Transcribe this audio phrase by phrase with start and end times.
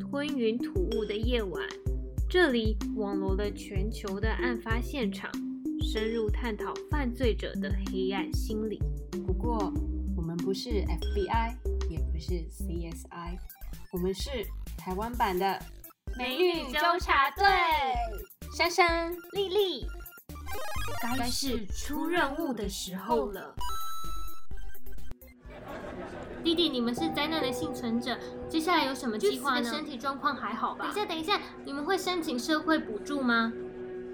[0.00, 1.62] 吞云吐雾的夜晚，
[2.28, 5.30] 这里网罗了全球的案发现场，
[5.92, 8.80] 深入探讨犯罪者的黑暗心理。
[9.26, 9.72] 不过，
[10.16, 11.54] 我们不是 FBI，
[11.90, 13.38] 也不是 CSI，
[13.92, 14.30] 我们是
[14.76, 15.62] 台湾版的
[16.18, 17.44] 美女纠察队。
[18.56, 19.86] 珊珊、丽丽，
[21.00, 23.54] 该是出任务的时候了。
[26.42, 28.16] 弟弟，你们是灾难的幸存者，
[28.48, 29.64] 接下来有什么计划呢？
[29.64, 30.84] 身体状况还好吧？
[30.84, 33.52] 等一下，等一下，你们会申请社会补助吗？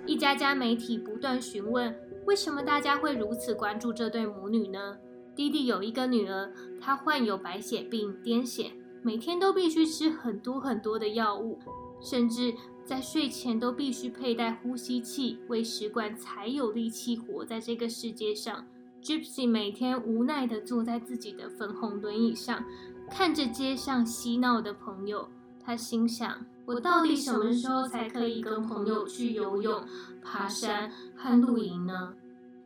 [0.06, 1.94] 一家家媒体不断询问，
[2.26, 4.96] 为什么大家会如此关注这对母女呢？
[5.34, 8.70] 弟弟有一个女儿，她患有白血病、癫痫，
[9.02, 11.58] 每天都必须吃很多很多的药物，
[12.00, 12.52] 甚至
[12.84, 18.66] 在睡前都必须佩戴呼吸器、喂食管，才有力气活在这个世界上。
[19.06, 22.64] Gypsy 每天无奈地坐在自己的粉红轮椅上，
[23.08, 25.28] 看着街上嬉闹的朋友。
[25.64, 29.80] 他心想：我到底什么时候才可以跟朋友去游泳、
[30.20, 32.14] 爬山和露营呢？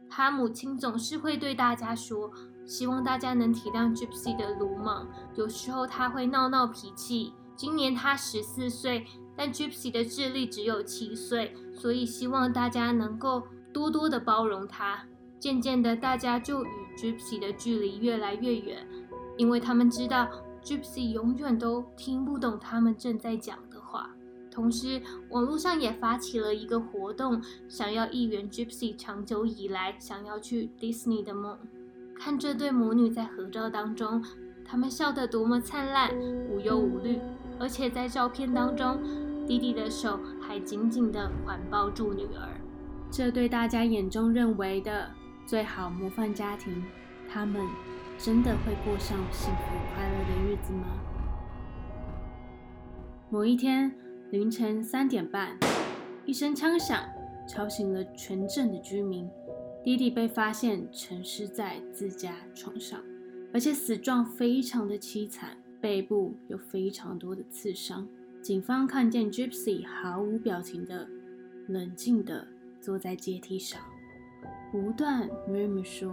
[0.09, 2.31] 他母亲总是会对大家说
[2.65, 5.07] ：“希望大家能体谅 Gypsy 的鲁莽。
[5.35, 7.35] 有时候他会闹闹脾气。
[7.55, 9.05] 今年他十四岁，
[9.37, 13.43] 但 Gypsy 的智力只有七岁，所以希望大家能够
[13.75, 15.05] 多多的包容他。”
[15.41, 18.87] 渐渐的，大家就与 Gypsy 的距离越来越远，
[19.39, 20.29] 因为他们知道
[20.63, 24.11] Gypsy 永远都听不懂他们正在讲的话。
[24.51, 31.57] 同时，网络上也发起了一个活动，想要一圆 Gypsy 长久以来想要去 Disney 的梦。
[32.15, 34.23] 看这对母女在合照当中，
[34.63, 36.11] 他们笑得多么灿烂、
[36.51, 37.19] 无忧无虑，
[37.59, 38.99] 而且在照片当中，
[39.47, 42.61] 弟弟的手还紧紧地环抱住女儿。
[43.11, 45.11] 这对大家眼中认为的。
[45.51, 46.81] 最好模范家庭，
[47.29, 47.61] 他们
[48.17, 50.87] 真的会过上幸福快乐的日子吗？
[53.29, 53.93] 某一天
[54.31, 55.59] 凌晨三点半，
[56.25, 57.03] 一声枪响
[57.49, 59.29] 吵醒了全镇的居民。
[59.83, 63.03] 弟弟被发现沉尸在自家床上，
[63.53, 68.07] 而且死状非常的凄惨，背部有非常多的刺伤。
[68.41, 71.09] 警方看见 Gypsy 毫无表情的、
[71.67, 72.47] 冷静的
[72.81, 73.81] 坐在阶梯上。
[74.71, 76.13] 不断 murmur 说：“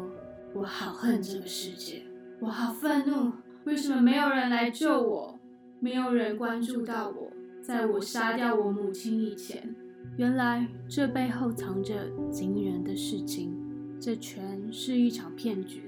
[0.56, 2.02] 我好恨这个世界，
[2.40, 3.32] 我好愤怒，
[3.66, 5.40] 为什么没有人来救我？
[5.80, 7.32] 没有人关注到我，
[7.62, 9.76] 在我杀掉我母亲以前。
[10.18, 13.54] 原来这背后藏着惊人的事情，
[14.00, 15.84] 这全是一场骗局。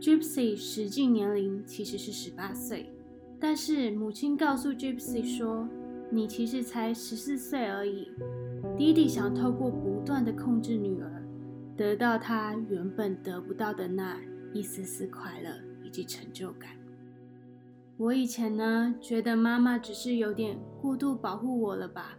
[0.00, 2.92] Gypsy 实际年龄其实是十八岁，
[3.38, 5.68] 但是母亲告诉 Gypsy 说，
[6.10, 8.08] 你其实才十四岁而已。
[8.76, 11.08] 弟弟想透过不断的控制女儿。”
[11.80, 14.20] 得到他原本得不到的那
[14.52, 15.48] 一丝丝快乐
[15.82, 16.72] 以及成就感。
[17.96, 22.18] 我以前呢，觉得妈妈只是有点过度保护我了吧？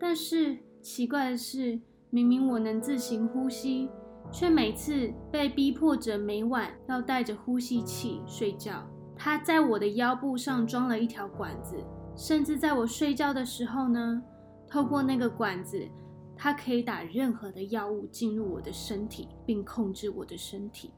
[0.00, 3.88] 但是奇怪的是，明明我能自行呼吸，
[4.32, 8.84] 却每次被逼迫着每晚要带着呼吸器睡觉。
[9.14, 11.76] 他在我的腰部上装了一条管子，
[12.16, 14.20] 甚至在我睡觉的时候呢，
[14.66, 15.88] 透过那个管子。
[16.36, 20.92] 它可以打任何的药物进入我的身体，并控制我的身体。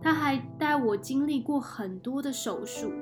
[0.00, 2.92] 他还带我经历过很多的手术，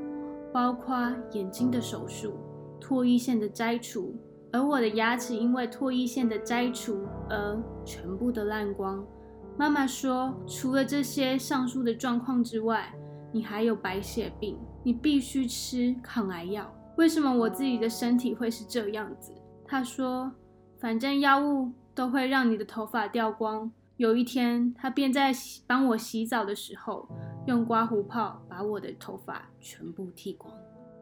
[0.52, 2.34] 包括眼睛的手术、
[2.80, 4.14] 唾液腺的摘除，
[4.52, 9.04] 而我的牙齿因为唾液腺的摘除而全部的烂光。
[9.58, 12.94] 妈妈说，除了这些上述的状况之外，
[13.32, 16.70] 你还有白血病，你必须吃抗癌药。
[16.96, 19.32] 为什么我自己的身体会是这样子？
[19.64, 20.30] 他说。
[20.78, 23.70] 反正药物都会让你的头发掉光。
[23.96, 25.32] 有一天，他便在
[25.66, 27.08] 帮我洗澡的时候，
[27.46, 30.52] 用刮胡泡把我的头发全部剃光。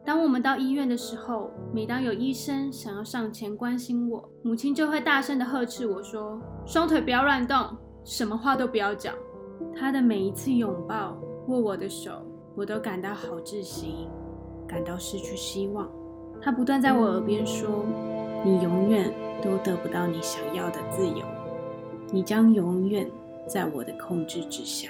[0.05, 7.75] 当我们到医院的时候，每当有医生想要上前关心我，母亲就会大声的呵斥我说：“双腿不要乱动，
[8.05, 9.13] 什么话都不要讲。”
[9.75, 12.11] 他的每一次拥抱、握我的手，
[12.55, 14.07] 我都感到好窒息，
[14.65, 15.89] 感到失去希望。
[16.41, 17.83] 他不断在我耳边说
[18.43, 19.13] ：“你永远。”
[19.45, 21.23] 都得不到你想要的自由，
[22.11, 23.07] 你将永远
[23.45, 24.89] 在我的控制之下。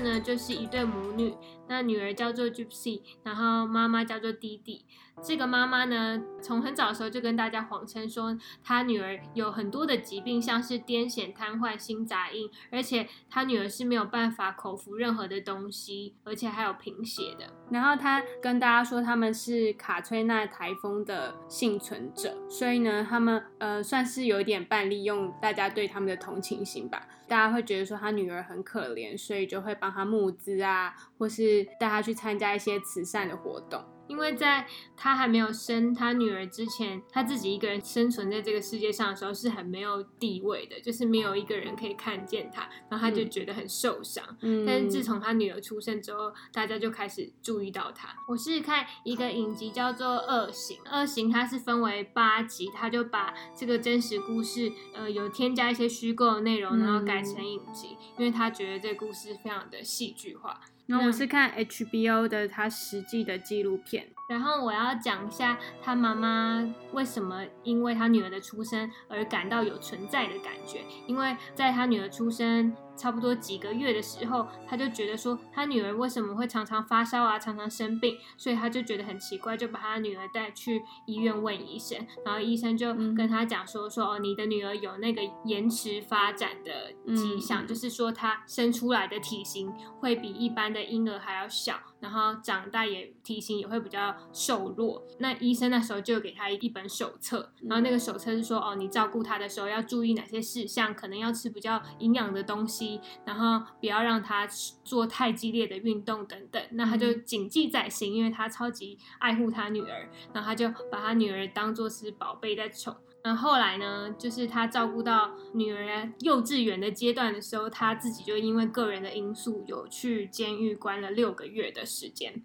[0.00, 1.34] 呢，就是一对母女，
[1.68, 4.84] 那女儿叫做 Gypsy，然后妈妈叫做弟弟。
[5.22, 17.52] 这个妈妈呢，从很早的时候就跟大家谎称说，她女儿有很多的疾病，像是癫痫、瘫痪、心杂音，而且她女儿是没有办法口服任何的东西，而且还有贫血的。
[17.70, 27.06] 然后她跟大家说他们是卡崔娜台风的幸存者，所以呢，他们呃算是有点半利用大家对他们的同情心吧。
[27.28, 33.82] 大家会觉得说她女儿很可怜，所以就会帮他募资啊，或是带他去参加一些慈善的活动。
[34.10, 34.66] 因为在
[34.96, 44.24] 他还没有生他女儿之前，他自己一个人生存在这个世界上的时候是很没有地位的，就是没有一个人可以看见他，然后他就觉得很受伤。
[44.40, 48.08] 嗯，但是自从他女儿出生之后，大家就开始注意到他。
[48.26, 60.60] 我是看一个影集叫做《恶行》，《恶行》它是分为八集，他就把这个真实故事，呃，有添加一些虚构的内容，然后改成影集，因为他觉得这个故事非常的戏剧化。
[60.90, 72.74] 那我是看 HBO 的他实际的纪录片，然后我要讲一下他妈妈为什么因为他女儿的出生而感到有存在的感觉，因为在他女儿出生。
[73.00, 91.80] 差不多几个月的时候，他就觉得说他女儿为什么会常常发烧啊，常常生病，所以他就觉得很奇怪，就把他女儿带去医院问医生，然后医生就跟他讲说说哦，你的女儿有那个延迟发展的迹象，就是说她生出来的体型会比一般的婴儿还要小。
[92.00, 95.06] 然后长大也体型也会比较瘦弱。
[95.18, 104.46] 那医生那时候就给他一本手册，然后那个手册是说，哦，你照顾他的时候要注意哪些事项，可能要吃比较营养的东西，然后不要让他
[104.82, 106.62] 做太激烈的运动等等。
[106.72, 112.96] 那他就谨记在心，因为他超级爱护他女儿，然后他就把他女儿当做是宝贝在宠。
[113.22, 114.14] 那后来呢？
[114.18, 122.42] 就是他照顾到女儿幼稚园的阶段的时候，他自己就因为个人的因素，有去监狱关了六个月的时间。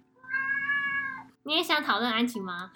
[1.48, 2.72] 你也想讨论安晴吗？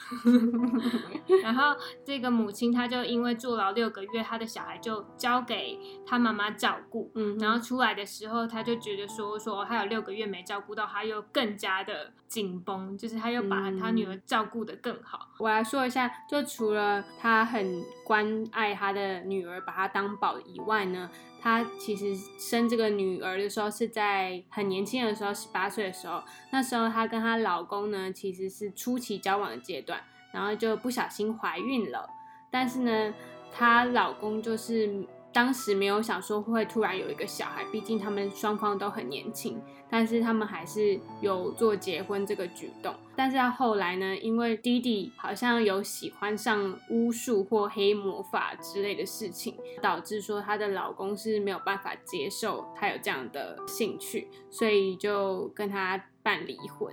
[1.41, 1.75] 然后
[2.05, 7.11] 这个母亲，她就因为坐牢六个月，她的小孩就交给她妈妈照顾。
[7.15, 15.29] 嗯，然后出来的时候，她就觉得说说她有六个月没照顾到，她又更加的紧绷，就是她又把她女儿照顾的更好。
[15.39, 21.09] 我来说一下，就除了她很关爱她的女儿，把她当宝以外呢。
[21.41, 26.21] 她其实生这个女儿的时候是在很年轻的时候，十八岁的时候。
[26.51, 30.01] 那时候她跟她老公呢，其实是初期交往的阶段，
[30.33, 32.09] 然后就不小心怀孕了。
[32.51, 33.13] 但是呢，
[33.51, 35.07] 她老公就是。
[35.31, 42.95] 当时没有想说会突然有一个小孩，毕竟他们双方都很年轻，但是他们还是有做结婚这个举动。
[43.15, 56.91] 但是到后来呢，因为弟弟好像有喜欢上巫术或黑魔法之类的事情，导致说她的老公是没有办法接受她有这样的兴趣，所以就跟他办离婚。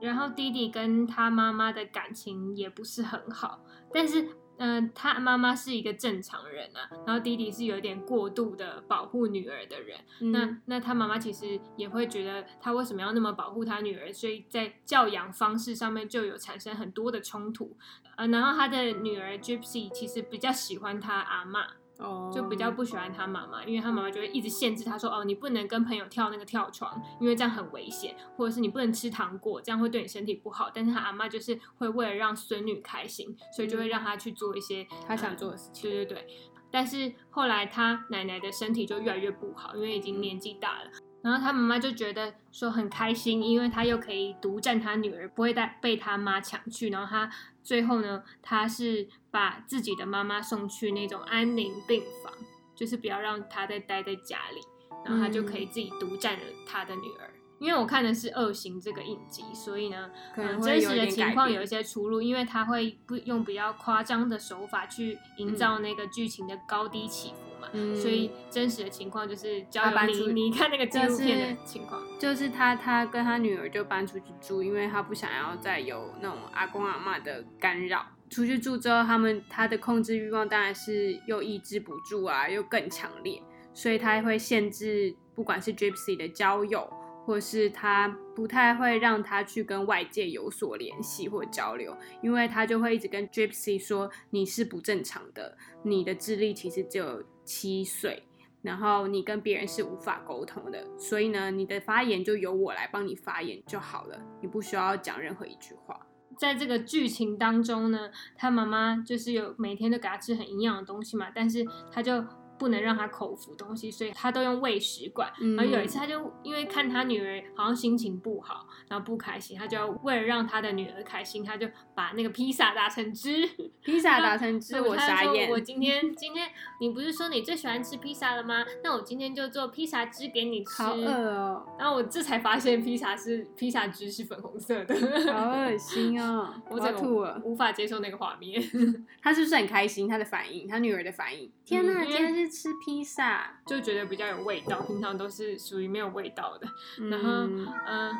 [0.00, 3.60] 然后弟弟跟他妈妈的感情也不是很好，
[3.92, 4.26] 但是。
[4.58, 9.98] 嗯，他妈妈是一个正常人啊，然后弟弟是有点过度的保护女儿的人。
[10.32, 17.76] 那那他妈妈其实也会觉得他为什么要那么保护他女儿，所以在教养方式上面就有产生很多的冲突。
[18.16, 21.66] 呃，然后他的女儿 Gypsy 其实比较喜欢他阿妈。
[21.98, 30.70] 哦，就比较不喜欢他妈妈，因为他妈妈就会一直限制他说，哦，你不能跟朋友跳那个跳床，因为这样很危险，或者是你不能吃糖果，这样会对你身体不好。
[30.74, 35.90] 但是他阿妈就是会为了让孙女开心，所以就会让他去做一些他想做的事情。
[35.90, 36.26] 对对对，
[36.70, 40.90] 但是后来他奶奶的身体就越来越不好，因为已经年纪大了。
[41.24, 46.90] 然后他妈妈就觉得说很开心，因为他又可以独占他女儿，不会带被他妈抢去。
[46.90, 47.30] 然后他
[47.62, 52.30] 最后呢，他是把自己的妈妈送去那种安宁病房，
[52.74, 54.60] 就是不要让他再待在家里，
[55.02, 57.32] 然后他就可以自己独占了他的女儿。
[57.58, 67.53] 因为我看的是《恶行》这个影集，所以呢，嗯，真实的情况有一些出入，因为他会不用比较夸张的手法去营造那个剧情的高低起伏。
[67.94, 78.06] 所以真实的情况就是交由你，你看那个纪录片的情况，就是他他跟他女儿就搬出去住，因为他不想要再有那种阿公阿妈的干扰。
[78.30, 83.42] 出去住之后，他们他的控制欲望当然是又抑制不住啊，又更强烈，
[83.72, 86.88] 所以他会限制不管是 Gypsy 的交友。
[87.26, 88.06] 或是他
[88.36, 98.22] 不太会让他去跟外界有所联系或交流，因为他就会一直跟 Gypsy 说你是不正常的，你的智力其实只有七岁，
[98.62, 106.06] 然后你跟别人是无法沟通的，所以呢，你的发言就由我来帮你发言就好了，你不需要讲任何一句话。
[106.36, 112.24] 在这个剧情当中呢，他妈妈就是有每天都给他吃很营养的东西嘛，但是他就。
[112.58, 115.30] 不能让他口服东西，所以他都用喂食管。
[115.40, 123.48] 嗯然后有一次，他就因为看他女儿好像心情不好，然后不开心，他就要为了让他的女儿开心，他就把那个披萨打成汁。
[123.82, 125.50] 披萨打成汁， 我傻眼。
[125.50, 126.48] 我今天今天
[126.80, 128.64] 你不是说你最喜欢吃披萨了吗？
[128.82, 130.82] 那我今天就做披萨汁给你吃。
[130.82, 134.94] 好饿哦，然后我这才发现披萨是披萨汁是粉红色的，
[135.32, 137.40] 好恶心哦，我 要我整个吐了。
[137.44, 138.62] 无法接受那个画面。
[139.22, 140.08] 他是不是很开心？
[140.08, 141.50] 他的反应，他女儿的反应。
[141.64, 143.50] 天哪，嗯今天是吃披萨。
[143.66, 146.68] 就觉得比较有味道，平常都是属于没有味道的。
[147.08, 148.16] 然后，嗯嗯、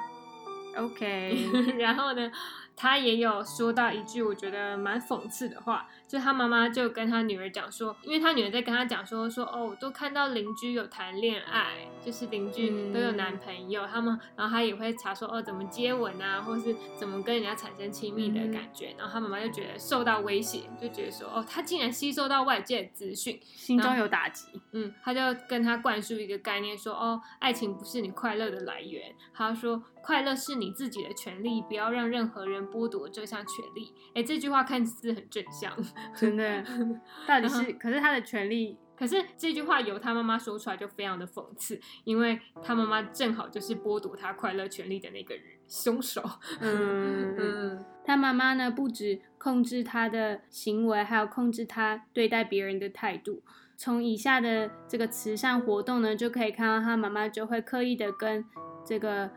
[0.76, 2.30] ，OK， 然后呢，
[2.76, 24.60] 他也有说到一句我觉得蛮讽刺的话，就他妈妈就跟他女儿讲说，因为他女儿在跟他讲说说哦，我都看到邻居有谈恋爱，就是邻居都有男朋友，他们，然后他也会查说哦怎么接吻啊，或是怎么跟人家产生亲密的感觉，然后他妈妈就觉得受到威胁，就觉得说哦，他竟然吸收到外界的资讯，心中有打击。
[24.72, 29.14] 嗯，他就跟他灌输一个概念说，哦，爱情不是你快乐的来源。
[29.32, 33.90] 他说，快乐是你自己的权利，不要让任何人剥夺这项权利。
[34.14, 35.74] 哎，这句话看似很正向，
[36.14, 36.62] 真的，
[37.26, 37.72] 到底是？
[37.72, 46.22] 可是他的权利，可是这句话由他妈妈说出来就非常的讽刺，因为他妈妈正好就是剥夺他快乐权利的那个人，凶手。
[46.60, 53.42] 嗯嗯， 嗯他妈妈呢，不止控制他的行为，还有控制他对待别人的态度。
[53.76, 58.44] 从以下的这个慈善活动呢，就可以看到他妈妈就会刻意的跟
[58.84, 59.30] 这个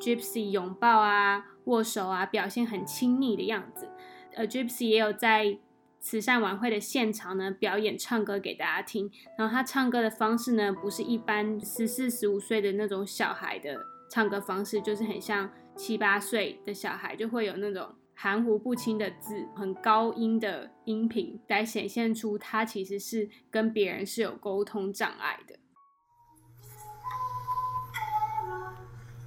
[0.00, 3.88] Gypsy 拥抱啊、握手啊，表现很亲密的样子。
[4.34, 5.58] 呃，Gypsy 也有在
[6.00, 25.56] 慈善晚会的现场呢表演唱歌给大家听，然后他唱歌的方式呢，不是一般十四十五岁的那种小孩的唱歌方式，就是很像七八岁的小孩，就会有那种含糊不清的字，很高音的音频，来显现出他其实是跟别人是有沟通障碍的。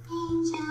[0.08, 0.67] 听见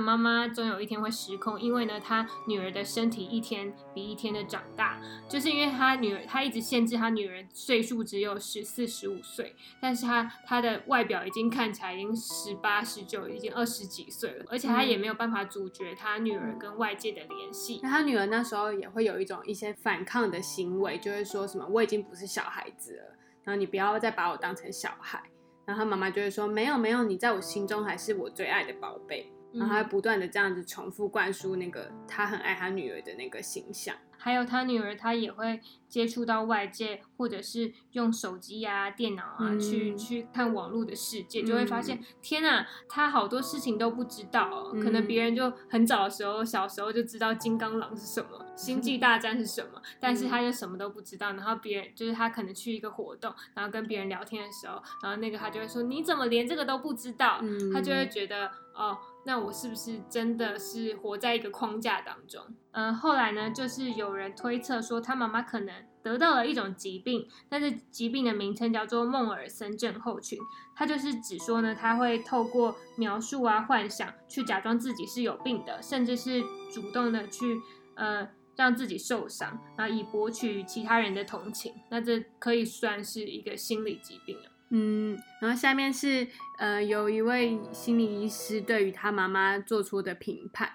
[0.00, 17.80] 妈妈总有一天会失控，因为呢，她女儿的身体一天比一天的长大，就是因为她女儿，她一直限制她女儿岁数只有十四、十五岁，但是她她的外表已经看起来已经十八、十九，已经二十几岁了，而且她也没有办法阻绝她女儿跟外界的联系。
[17.82, 23.02] 那她女儿那时候也会有一种一些反抗的行为，就会说什么我已经不是小孩子了，
[23.44, 25.22] 然后你不要再把我当成小孩。
[25.64, 29.30] 然后妈妈就会说没有没有，你在我心中还是我最爱的宝贝。
[29.52, 33.94] 然后他不断的这样子重复灌输那个他很爱他女儿的那个形象。
[34.18, 51.32] 还有他女儿，她也会接触到外界，或者是用手机啊、电脑啊、嗯去去看网络的世界，就会发现，天啊，他好多事情都不知道、可能别人就很早的时候，小时候就知道金刚狼是什么，星际大战是什么，但是他就什么都不知道。
[51.32, 58.98] 然后别人就是他可能去一个活动，然后跟别人聊天的时候，然后那个他就会说：“你怎么连这个都不知道？”嗯她就会觉得哦。
[59.24, 62.42] 那我是不是真的是活在一个框架当中？
[62.78, 70.38] 嗯，后来呢，就是有人推测说，他妈妈可能得到了一种疾病，但是疾病的名称叫做孟尔森症候群。
[70.76, 76.40] 他就是指说呢，他会透过描述啊、幻想，去假装自己是有病的，甚至是
[76.72, 77.60] 主动的去
[77.96, 81.74] 呃让自己受伤，然后以博取其他人的同情。
[81.90, 84.44] 那这可以算是一个心理疾病了。
[84.70, 90.74] 嗯，然后下面是呃有一位心理医师对于他妈妈做出的评判。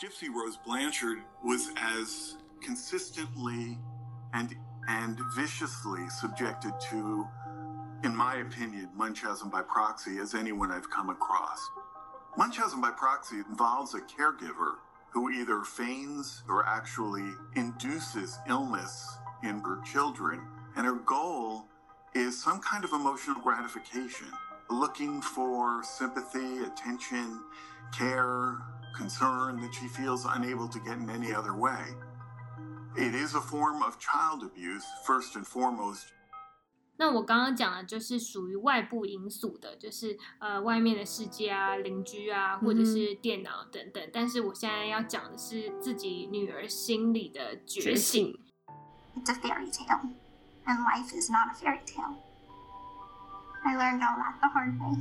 [0.00, 3.78] Gypsy Rose Blanchard was as consistently
[4.32, 4.56] and
[4.88, 7.26] and viciously subjected to,
[8.02, 11.70] in my opinion, Munchausen by proxy as anyone I've come across.
[12.36, 14.74] Munchausen by proxy involves a caregiver
[15.10, 20.40] who either feigns or actually induces illness in her children,
[20.76, 21.68] and her goal
[22.14, 24.26] is some kind of emotional gratification,
[24.68, 27.40] looking for sympathy, attention,
[27.96, 28.58] care,
[28.97, 31.95] concern that she feels unable to get in any other way.
[32.95, 36.07] It is a form of child abuse, first and foremost.
[36.97, 44.09] 那我刚刚讲的就是属于外部因素的，就是呃外面的世界啊、邻居啊，或者是电脑等等。
[44.11, 48.37] 但是我现在要讲的是自己女儿心里的觉醒。
[49.15, 50.13] It's a fairy tale,
[50.65, 52.17] and life is not a fairy tale.
[53.63, 54.97] I learned all that the hard way.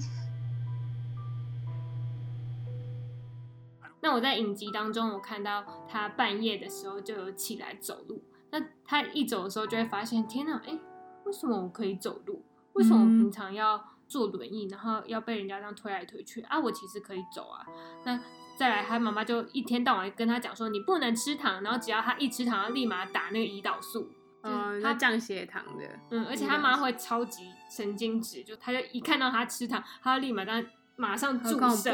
[4.04, 8.22] 那我在影集当中，我看到他半夜的时候就有起来走路。
[8.52, 10.78] 那他一走的时候，就会发现，天哪，哎、
[11.24, 12.44] 为什么我可以走路？
[12.74, 16.60] 为什么我嗯平常要坐轮椅，然后要被人家这样推来推去啊？
[16.60, 17.66] 我其实可以走啊。
[18.04, 18.20] 那
[18.58, 24.10] 再来，他妈妈就一天到晚跟他讲说，你不能吃糖，然后只要他一吃糖，要立马打那个胰岛素。
[24.44, 30.62] 就是嗯，他降血糖的，嗯，而且他妈会超级神经质，就他就一看到他吃糖，他就立马让
[30.96, 31.92] 马上注射。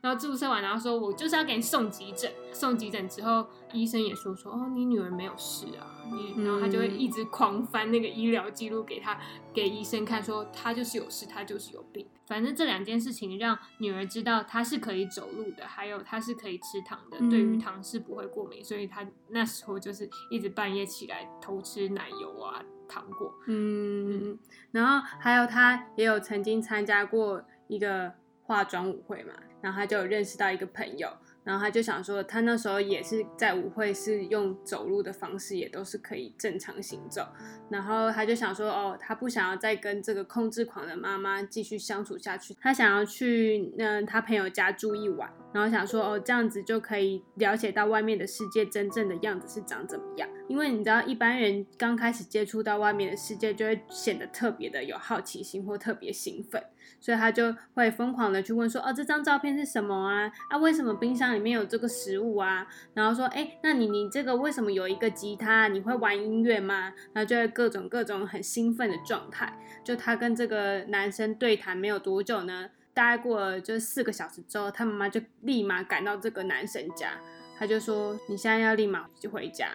[0.00, 2.30] 然后注射完，然后说我就是要给你送急诊。
[2.52, 9.16] 送急诊之后，医生也说说哦，你女儿没有事啊，你，然后他就会嗯一直狂翻那个医疗记录给他
[9.52, 12.06] 给医生看，说她就是有事，她就是有病。
[12.26, 23.32] 反正这两件事情让女儿知道她是可以走路的，还有她是可以吃糖的，嗯对于糖是不会过敏，所以她那时候就是一直半夜起来偷吃奶油啊、糖果。
[23.46, 24.36] 嗯，
[24.72, 28.12] 然后还有她也有曾经参加过一个
[28.48, 31.06] 化妆舞会嘛，然后他就有认识到一个朋友，
[31.44, 37.28] 然后他就想说，他那时候也是在舞会是用走路的方式，也都是可以正常行走，
[37.68, 56.62] 然后他就想说，哦，他不想要再跟这个控制狂的妈妈继续相处下去，他想要去嗯他朋友家住一晚，然后想说，哦，这样子就可以了解到外面的世界真正的样子是长怎么样，因为你知道一般人刚开始接触到外面的世界，就会显得特别的有好奇心或特别兴奋。
[57.00, 60.32] 所以他就会疯狂的去问说，哦，这张照片是什么啊？
[60.48, 62.66] 啊，为什么冰箱里面有这个食物啊？
[62.94, 65.68] 然后说，哎，那你你这个为什么有一个吉他？
[65.68, 66.92] 你会玩音乐吗？
[67.12, 69.52] 然后就会各种各种很兴奋的状态。
[69.84, 77.12] 就他跟这个男生对谈没有多久呢，大概过了就是四个小时之后，他妈妈就立马赶到这个男生家，
[77.56, 79.68] 他就说，你现在要立马就回家，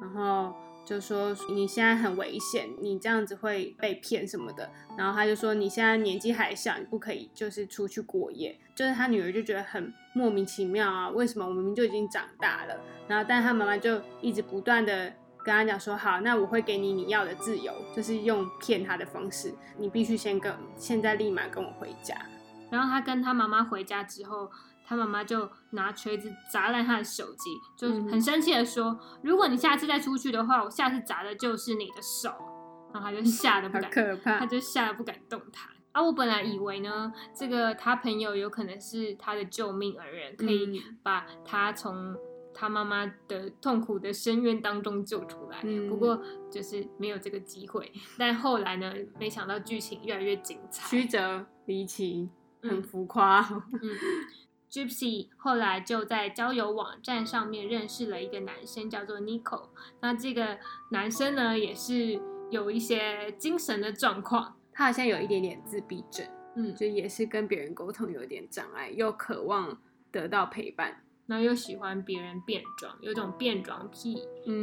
[0.00, 0.54] 然后。
[0.88, 4.72] 就说你现在很危险，你这样子会被骗什么的。
[4.96, 8.58] 然后他就说你现在年纪还小，你不可以就是出去过夜。
[8.74, 12.74] 就是他女儿就觉得很莫名其妙啊，为什么我明明就已经长大了？
[13.06, 15.12] 然后但他妈妈就一直不断的
[15.44, 22.16] 跟他讲说，好，那我会给你你要的自由，就是用骗他的方式，你必须先跟现在立马跟我回家。
[22.70, 24.50] 然后他跟他妈妈回家之后，
[24.86, 32.30] 他妈妈就拿锤子砸烂他的手机，就嗯很生气的说：“如果你下次再出去的话，我下次砸的就是你的手。”
[32.92, 35.68] 然后他就吓得 不敢，可怕他就吓得不敢动弹。
[35.92, 42.16] 啊，我本来以为呢，这个他朋友有可能是他的救命恩人，可以嗯把他从
[42.54, 45.60] 他妈妈的痛苦的深渊当中救出来。
[45.64, 47.92] 嗯不过就是没有这个机会。
[48.16, 52.30] 但后来呢，没想到剧情越来越精彩，曲折离奇，
[52.62, 53.40] 很嗯浮夸。
[53.72, 53.80] 嗯
[54.70, 59.68] ，Gypsy 后来就在交友网站上面认识了一个男生，叫做 Nico。
[60.00, 60.58] 那这个
[60.90, 66.26] 男生呢，也是有一些精神的状况，他好像有一点点自闭症。
[66.56, 69.78] 嗯，就也是跟别人沟通有点障碍，又渴望
[70.10, 74.16] 得到陪伴然后又喜欢别人变装，有种变装癖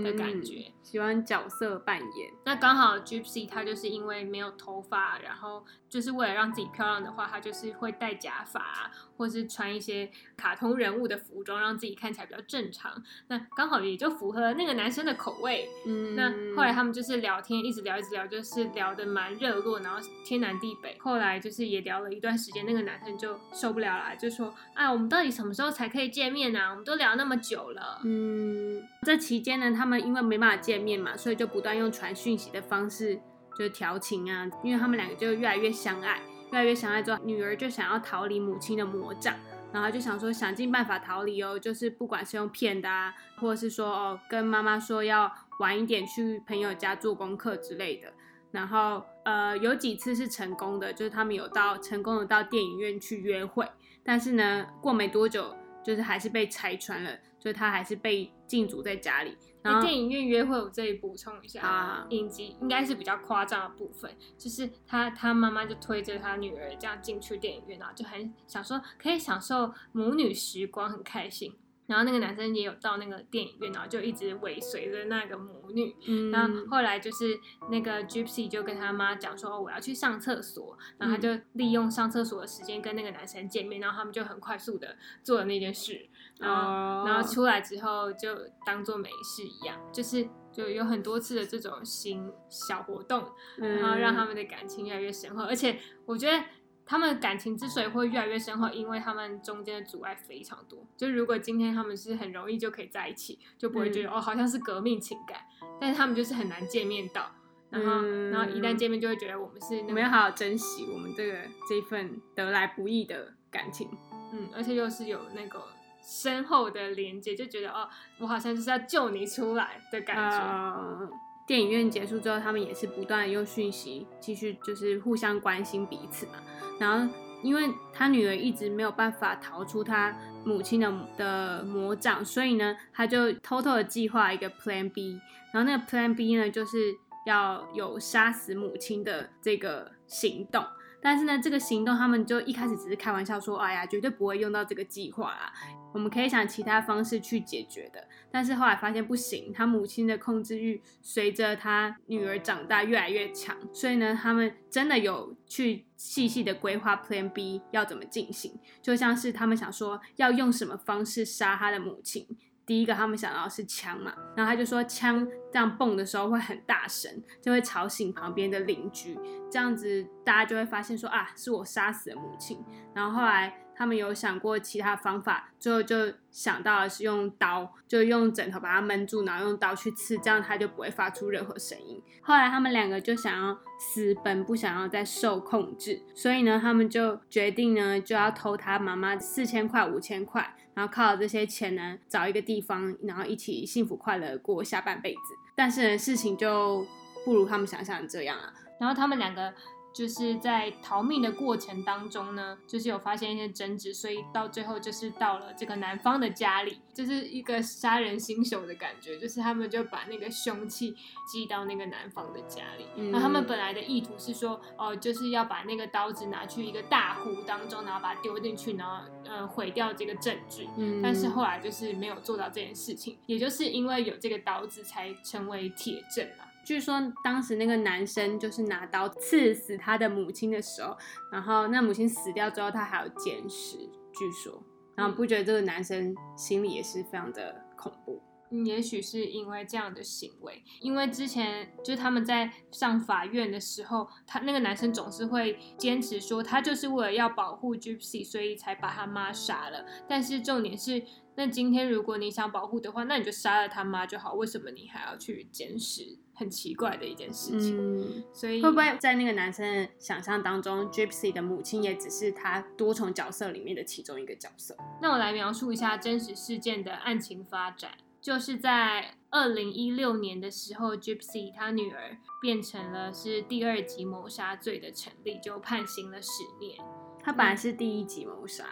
[0.03, 0.65] 的感觉。
[0.67, 2.31] 嗯喜欢角色扮演。
[2.43, 13.01] 那刚好 Gypsy 她就是因为没有头发，然后就是为了让自己漂亮的话，她就是会戴假发、啊，或是穿一些卡通人物的服装，让自己看起来比较正常。
[13.27, 15.67] 那刚好也就符合那个男生的口味。
[15.85, 20.97] 嗯那后来他们就是聊天，一直聊，一直聊，就是聊得蛮热络，然后天南地北。
[20.99, 33.15] 后来就是也聊了一段时间，那个男生就受不了了，就说：“哎，我们到底什么时候才可以见面呢、我们都聊那么久了。”嗯，这期间呢，他们因为没办法见面嘛，所以就不断用传讯息的方式
[33.57, 36.21] 就是调情啊，因为他们两个就越来越相爱，
[36.55, 39.35] 越来越相爱之后，女儿就想要逃离母亲的魔掌。
[39.73, 48.13] 然后就想说想尽办法逃离哦，就是不管是用骗的啊，或者是说哦跟妈妈说要晚一点去朋友家做功课之类的。
[48.51, 53.67] 然后呃有几次是成功的，就是他们有到成功的到电影院去约会，
[54.01, 59.35] 但是呢过没多久就是还是被拆穿了，就是他还是被禁足在家里。
[59.81, 71.55] 电影院约会，我这里补充一下，啊影集应该是比较夸张的部分，就是他他妈妈就推着他女儿这样进去电影院，然后就很想说可以享受母女时光，很开心。
[71.87, 75.95] 然后那个男生也有到那个电影院，然后就一直尾随着那个母女。
[76.07, 93.23] 嗯然后后来就是那个 Gypsy 就跟他妈讲说，哦，我要去上厕所，然后他就利用上厕所的时间跟那个男生见面，然后他们就很快速的做了那件事，然后、哦然后出来之后就当做没事一样，就是就有很多次的这种新小活动，
[93.57, 96.43] 然后让他们的感情越来越深厚，而且我觉得。
[96.87, 100.85] 他们感情之所以会越来越深厚，因为他们中间的阻碍非常多。
[100.95, 105.39] 就如果今天他们是很容易就可以在一起，就不会觉得、哦好像是革命情感，
[105.81, 107.31] 但是他们就是很难见面到，
[107.71, 113.89] 然后、嗯然后一旦见面就会觉得我们是那个我们要好好珍惜我们这个这份得来不易的感情。
[114.31, 115.63] 嗯，而且又是有那个
[116.05, 117.89] 深厚的连接，就觉得哦，
[118.19, 121.09] 我好像就是要救你出来的感觉。
[121.47, 126.33] 电影院结束之后，他们也是不断的用讯息继续就是互相关心彼此嘛。
[126.79, 127.13] 然后，
[127.43, 135.19] 因为他女儿一直没有办法逃出他母亲的的魔掌，所以呢，他就偷偷的计划一个 Plan B。
[135.53, 136.77] 然后那个 Plan B 呢，就是
[137.25, 140.63] 要有杀死母亲的这个行动。
[140.99, 145.53] 但是呢，这个行动他们就一开始只是开玩笑说，哎呀，绝对不会用到这个计划啊，
[145.95, 148.05] 我们可以想其他方式去解决的。
[148.29, 162.27] 但是后来发现不行，他母亲的控制欲随着他女儿长大越来越强，所以呢，他们真的有去细细的规划 Plan B 要怎么进行，就像是他们想说要用什么方式杀他的母亲。
[162.65, 169.15] 第一个他们想到是枪嘛，然后他就说枪这样蹦的时候会很大声，就会吵醒旁边的邻居，
[169.51, 172.61] 这样子大家就会发现说啊是我杀死了母亲。
[172.95, 182.01] 然后后来他们有想过其他方法，最后就想到的是用刀，就用枕头把它闷住，然后用刀去刺，这样他就不会发出任何声音。
[182.21, 190.55] 后来他们两个就想要私奔，不想要再受控制，所以呢他们就决定呢就要偷他妈妈四千块五千块。
[190.73, 195.19] 然后靠这些钱呢，找一个地方，然后一起幸福快乐过下半辈子。
[195.55, 196.85] 但是事情就
[197.23, 198.53] 不如他们想象的这样啊。
[198.79, 199.53] 然后他们两个。
[199.95, 210.93] 就是在逃命的过程当中呢，就是有发现一些争执，所以到最后就是到了这个男方的家里，就是一个杀人新手的感觉，就是他们就把那个凶器
[211.31, 212.85] 寄到那个男方的家里。
[213.09, 220.67] 然后他们本来的意图是说，哦，就是要把那个刀子拿去一个大湖当中，然后把它丢进去，然后呃毁掉这个证据。
[220.77, 221.01] 嗯。
[221.01, 226.44] 但是后来就是没有做到这件事情，也就是因为有这个刀子才成为铁证啊。
[226.65, 230.97] 据说当时那个男生就是拿刀刺死他的母亲的时候，
[231.31, 233.77] 然后那母亲死掉之后，他还有捡尸。
[234.17, 234.63] 据说，
[234.95, 238.21] 然后不觉得这个男生心里也是非常的恐怖。
[238.49, 249.85] 嗯，也许是因为这样的行为，因为之前就是他们在上法院的时候，他那个男生总是会坚持说他就是为了要保护 Gypsy，所以才把他妈杀了。
[250.07, 251.03] 但是重点是。
[251.37, 254.33] 那今天如果你想保护的话，那你就杀了他妈就好。
[254.33, 256.17] 为什么你还要去监视？
[256.37, 257.77] 很奇怪的一件事情。
[257.77, 264.75] 嗯，所以会不会在那个男生的想象当中，Gypsy 的母亲也只是他多重角色里面的其中一个角色？
[265.01, 267.91] 那我来描述一下真实事件的案情发展。
[268.21, 276.77] 就是在二零一六年的时候，Gypsy 他女儿变成了是第二级谋杀罪的成立，就判刑了十年。
[277.23, 278.65] 他本来是第一级谋杀。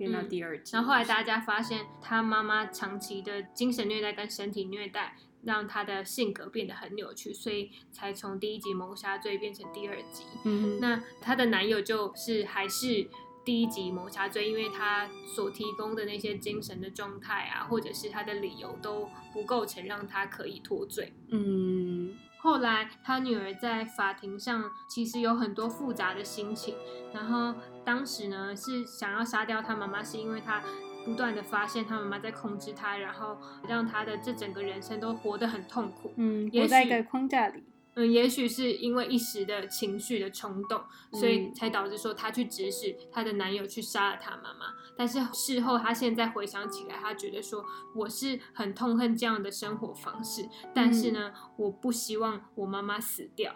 [0.00, 10.24] 变到第二集，然后后来大家发现他妈妈长期的精神虐待跟身体虐待，让他的性格变得很扭曲，所以才从第一集谋杀罪变成第二集。
[10.44, 13.10] 嗯，那她的男友就是还是
[13.44, 21.12] 第一集谋杀罪，因为他所提供的那些精神的状态啊，或者是他的理由都不构成让他可以脱罪。
[21.28, 21.79] 嗯。
[22.42, 26.74] 后来，他女儿在法庭上其实有很多复杂的心情。
[27.12, 30.62] 然后当时呢，是想要杀掉他妈妈，是因为他
[31.04, 33.36] 不断的发现他妈妈在控制他，然后
[33.68, 36.14] 让他的这整个人生都活得很痛苦。
[36.16, 37.62] 嗯，活在一个框架里。
[37.94, 40.80] 嗯，也许是因为一时的情绪的冲动，
[41.12, 44.74] 所以才导致说她去指使她的男友去杀了她妈妈。
[44.96, 47.64] 但是事后她现在回想起来，她觉得说
[47.96, 53.54] 我是很痛恨这样的生活方式，但是呢，我不希望我妈妈死掉。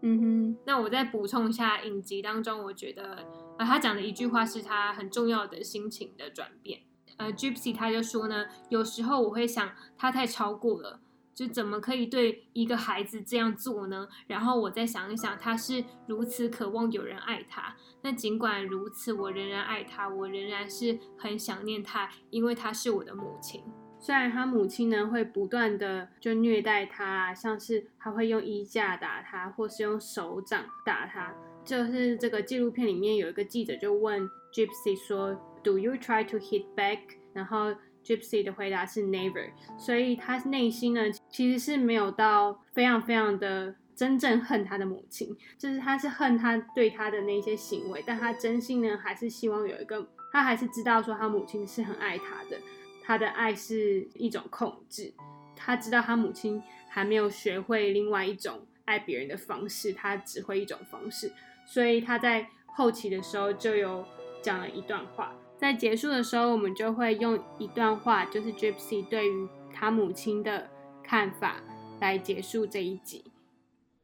[0.00, 0.58] 嗯哼。
[0.66, 3.26] 那我再补充一下影集当中，我觉得
[3.58, 6.80] 啊，他讲的一句话是他很重要的心情的转变。
[7.16, 11.00] 呃，Gypsy 他就说呢，有时候我会想他太超过了。
[11.34, 14.08] 就怎么可以对一个孩子这样做呢？
[14.26, 17.74] 然后我再想一想，他是如此渴望有人爱他。
[18.02, 23.62] 那尽管如此，我仍然爱他，我仍然是很想念他，因为他是我的母亲。
[23.98, 31.34] 虽然他母亲呢会不断的就虐待他，像是他会用衣架打他，或是用手掌打他。
[31.64, 36.98] 就是这个纪录片里面有一个记者就问 Gypsy 说：“Do you try to hit back？”
[37.32, 52.56] 然后 Gypsy 的回答是 Never，所以他内心呢其实是没有到非常非常的真正恨他的母亲，就是他是恨他对他的那些行为，但他真心呢还是希望有一个，他还是知道说他母亲是很爱他的，
[53.02, 55.12] 他的爱是一种控制，
[55.56, 61.32] 他知道他母亲还没有学会另外一种爱别人的方式，他只会一种方式，
[61.66, 64.04] 所以他在后期的时候就有
[64.40, 65.34] 讲了一段话。
[65.56, 70.68] 在结束的时候，我们就会用一段话，就是 Gypsy 对于他母亲的
[71.03, 71.55] 看法
[71.99, 73.31] 来结束这一集。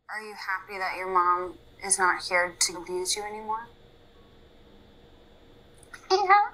[0.07, 3.65] Are you happy that your mom is not here to abuse you anymore?
[6.09, 6.51] Yeah,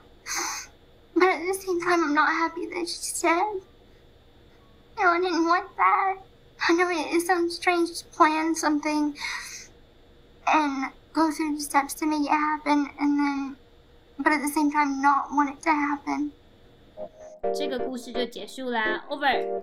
[1.14, 3.62] but at the same time, I'm not happy that she's dead.
[4.98, 6.18] No, I didn't want that.
[6.70, 9.16] I know it, it sounds strange to plan something
[10.48, 13.58] and go through the steps to make it happen, and then,
[14.18, 16.32] but at the same time, not want it to happen.
[17.56, 19.62] 这个故事就结束啦，over。